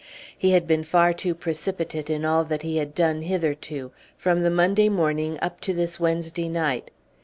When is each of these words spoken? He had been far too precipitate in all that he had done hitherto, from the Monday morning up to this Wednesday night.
He 0.35 0.53
had 0.53 0.65
been 0.65 0.81
far 0.81 1.13
too 1.13 1.35
precipitate 1.35 2.09
in 2.09 2.25
all 2.25 2.43
that 2.45 2.63
he 2.63 2.77
had 2.77 2.95
done 2.95 3.21
hitherto, 3.21 3.91
from 4.17 4.41
the 4.41 4.49
Monday 4.49 4.89
morning 4.89 5.37
up 5.43 5.61
to 5.61 5.73
this 5.75 5.99
Wednesday 5.99 6.49
night. 6.49 6.89